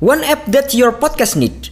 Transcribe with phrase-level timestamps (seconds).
[0.00, 1.68] One app that your podcast need.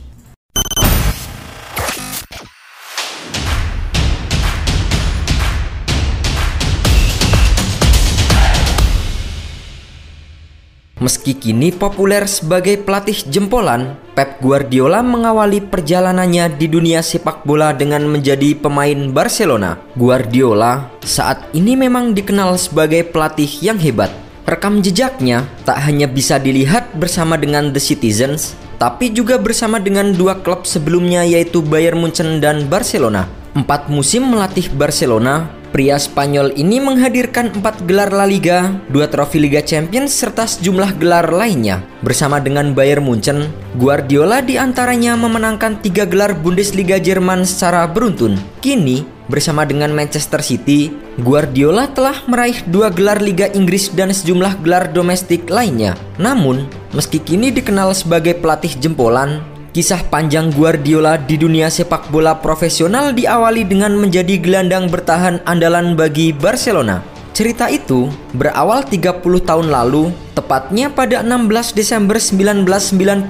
[11.01, 18.05] Meski kini populer sebagai pelatih jempolan, Pep Guardiola mengawali perjalanannya di dunia sepak bola dengan
[18.05, 19.81] menjadi pemain Barcelona.
[19.97, 24.28] Guardiola saat ini memang dikenal sebagai pelatih yang hebat.
[24.49, 30.41] Rekam jejaknya tak hanya bisa dilihat bersama dengan The Citizens, tapi juga bersama dengan dua
[30.41, 33.29] klub sebelumnya yaitu Bayern Munchen dan Barcelona.
[33.53, 39.61] Empat musim melatih Barcelona, Pria Spanyol ini menghadirkan empat gelar La Liga, dua trofi Liga
[39.61, 41.85] Champions serta sejumlah gelar lainnya.
[42.01, 48.41] Bersama dengan Bayern Munchen, Guardiola di antaranya memenangkan tiga gelar Bundesliga Jerman secara beruntun.
[48.65, 50.91] Kini, bersama dengan Manchester City,
[51.21, 55.95] Guardiola telah meraih dua gelar Liga Inggris dan sejumlah gelar domestik lainnya.
[56.17, 63.13] Namun, meski kini dikenal sebagai pelatih jempolan, Kisah panjang Guardiola di dunia sepak bola profesional
[63.13, 67.18] diawali dengan menjadi gelandang bertahan andalan bagi Barcelona.
[67.37, 73.29] Cerita itu berawal 30 tahun lalu, tepatnya pada 16 Desember 1990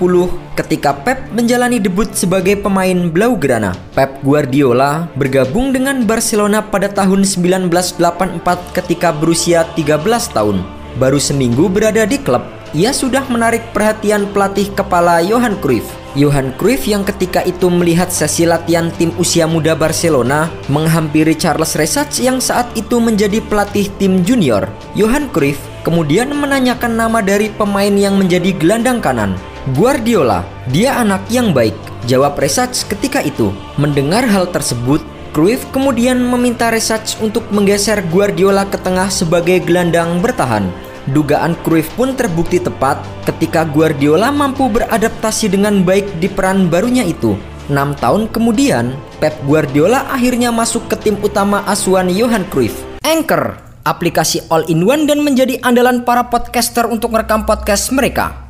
[0.57, 3.77] ketika Pep menjalani debut sebagai pemain Blaugrana.
[3.93, 8.41] Pep Guardiola bergabung dengan Barcelona pada tahun 1984
[8.73, 10.01] ketika berusia 13
[10.33, 10.65] tahun.
[10.97, 15.87] Baru seminggu berada di klub, ia sudah menarik perhatian pelatih kepala Johan Cruyff.
[16.19, 22.19] Johan Cruyff yang ketika itu melihat sesi latihan tim usia muda Barcelona menghampiri Charles Resach
[22.19, 24.67] yang saat itu menjadi pelatih tim junior.
[24.99, 29.39] Johan Cruyff kemudian menanyakan nama dari pemain yang menjadi gelandang kanan.
[29.79, 30.43] Guardiola,
[30.75, 31.79] dia anak yang baik,
[32.11, 33.55] jawab Resach ketika itu.
[33.79, 34.99] Mendengar hal tersebut,
[35.31, 40.67] Cruyff kemudian meminta Resach untuk menggeser Guardiola ke tengah sebagai gelandang bertahan.
[41.09, 47.37] Dugaan Cruyff pun terbukti tepat ketika Guardiola mampu beradaptasi dengan baik di peran barunya itu.
[47.69, 52.85] 6 tahun kemudian, Pep Guardiola akhirnya masuk ke tim utama asuhan Johan Cruyff.
[53.05, 58.49] Anchor, aplikasi all-in-one dan menjadi andalan para podcaster untuk merekam podcast mereka.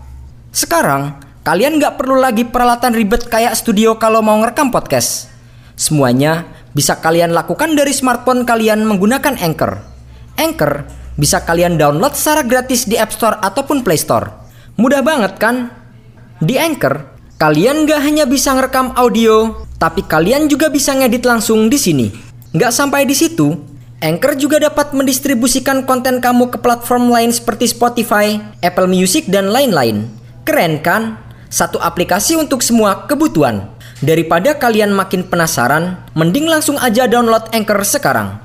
[0.54, 5.30] Sekarang, kalian nggak perlu lagi peralatan ribet kayak studio kalau mau ngerekam podcast.
[5.78, 9.78] Semuanya bisa kalian lakukan dari smartphone kalian menggunakan Anchor.
[10.38, 10.86] Anchor
[11.18, 14.30] bisa kalian download secara gratis di App Store ataupun Play Store.
[14.78, 15.74] Mudah banget kan?
[16.38, 17.02] Di Anchor,
[17.42, 22.06] kalian gak hanya bisa ngerekam audio, tapi kalian juga bisa ngedit langsung di sini.
[22.54, 23.58] Gak sampai di situ,
[23.98, 30.06] Anchor juga dapat mendistribusikan konten kamu ke platform lain seperti Spotify, Apple Music, dan lain-lain.
[30.46, 31.18] Keren kan?
[31.50, 33.66] Satu aplikasi untuk semua kebutuhan.
[33.98, 38.38] Daripada kalian makin penasaran, mending langsung aja download Anchor sekarang.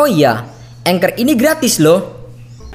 [0.00, 0.48] Oh iya,
[0.88, 2.13] Anchor ini gratis loh.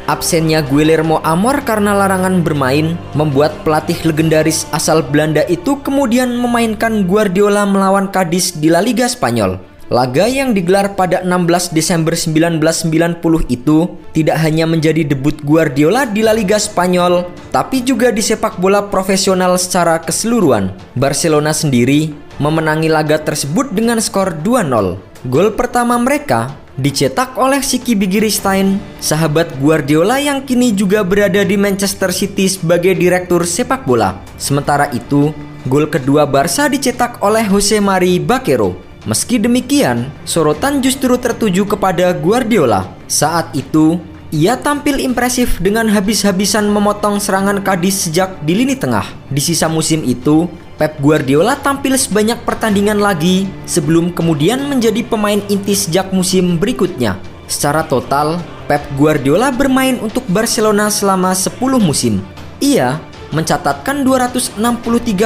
[0.09, 7.69] Absennya Guillermo Amor karena larangan bermain membuat pelatih legendaris asal Belanda itu kemudian memainkan Guardiola
[7.69, 9.61] melawan Cadiz di La Liga Spanyol.
[9.93, 13.21] Laga yang digelar pada 16 Desember 1990
[13.53, 18.89] itu tidak hanya menjadi debut Guardiola di La Liga Spanyol, tapi juga di sepak bola
[18.89, 20.73] profesional secara keseluruhan.
[20.97, 24.97] Barcelona sendiri memenangi laga tersebut dengan skor 2-0.
[25.29, 32.15] Gol pertama mereka dicetak oleh Siki Bigiristain, sahabat Guardiola yang kini juga berada di Manchester
[32.15, 34.23] City sebagai direktur sepak bola.
[34.39, 35.35] Sementara itu,
[35.67, 38.79] gol kedua Barca dicetak oleh Jose Mari Bakero.
[39.03, 42.87] Meski demikian, sorotan justru tertuju kepada Guardiola.
[43.07, 43.99] Saat itu,
[44.31, 49.07] ia tampil impresif dengan habis-habisan memotong serangan Kadis sejak di lini tengah.
[49.31, 50.47] Di sisa musim itu,
[50.79, 57.19] Pep Guardiola tampil sebanyak pertandingan lagi sebelum kemudian menjadi pemain inti sejak musim berikutnya.
[57.51, 58.39] Secara total,
[58.71, 62.23] Pep Guardiola bermain untuk Barcelona selama 10 musim.
[62.63, 62.95] Ia
[63.35, 64.55] mencatatkan 263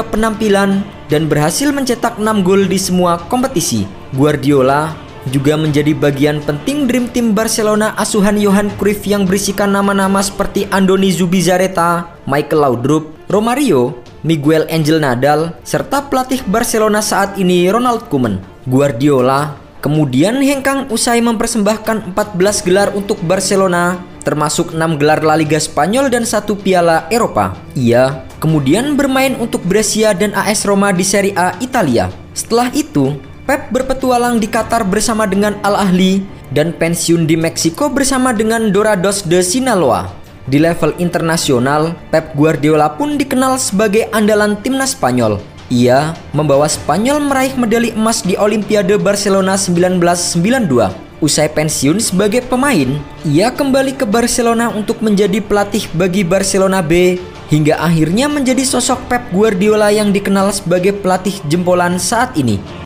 [0.09, 0.81] penampilan
[1.13, 3.85] dan berhasil mencetak 6 gol di semua kompetisi.
[4.17, 4.89] Guardiola
[5.29, 11.13] juga menjadi bagian penting Dream Team Barcelona asuhan Johan Cruyff yang berisikan nama-nama seperti Andoni
[11.13, 18.39] Zubizarreta, Michael Laudrup, Romario, Miguel Angel Nadal, serta pelatih Barcelona saat ini Ronald Koeman.
[18.63, 26.07] Guardiola kemudian hengkang usai mempersembahkan 14 gelar untuk Barcelona, termasuk 6 gelar La Liga Spanyol
[26.07, 27.51] dan satu piala Eropa.
[27.75, 32.07] Ia kemudian bermain untuk Brescia dan AS Roma di Serie A Italia.
[32.31, 36.23] Setelah itu, Pep berpetualang di Qatar bersama dengan Al Ahly
[36.55, 40.22] dan pensiun di Meksiko bersama dengan Dorados de Sinaloa.
[40.43, 45.39] Di level internasional, Pep Guardiola pun dikenal sebagai andalan timnas Spanyol.
[45.71, 51.23] Ia membawa Spanyol meraih medali emas di Olimpiade Barcelona 1992.
[51.23, 57.15] Usai pensiun sebagai pemain, ia kembali ke Barcelona untuk menjadi pelatih bagi Barcelona B
[57.47, 62.82] hingga akhirnya menjadi sosok Pep Guardiola yang dikenal sebagai pelatih jempolan saat ini.